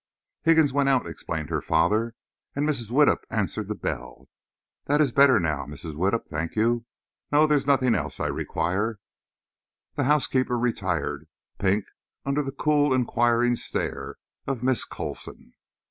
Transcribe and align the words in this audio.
"Higgins 0.41 0.73
went 0.73 0.89
out," 0.89 1.05
explained 1.05 1.51
her 1.51 1.61
father, 1.61 2.15
"and 2.55 2.67
Mrs. 2.67 2.89
Widdup 2.89 3.23
answered 3.29 3.67
the 3.67 3.75
bell. 3.75 4.29
That 4.85 4.99
is 4.99 5.11
better 5.11 5.39
now, 5.39 5.67
Mrs. 5.67 5.93
Widdup, 5.93 6.27
thank 6.27 6.55
you. 6.55 6.85
No; 7.31 7.45
there 7.45 7.55
is 7.59 7.67
nothing 7.67 7.93
else 7.93 8.19
I 8.19 8.25
require." 8.25 8.97
The 9.93 10.05
housekeeper 10.05 10.57
retired, 10.57 11.27
pink 11.59 11.85
under 12.25 12.41
the 12.41 12.51
cool, 12.51 12.95
inquiring 12.95 13.53
stare 13.53 14.17
of 14.47 14.63
Miss 14.63 14.85
Coulson. 14.85 15.53